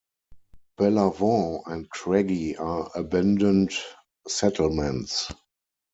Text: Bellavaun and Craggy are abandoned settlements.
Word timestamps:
Bellavaun 0.79 1.61
and 1.67 1.87
Craggy 1.87 2.57
are 2.57 2.89
abandoned 2.95 3.71
settlements. 4.27 5.31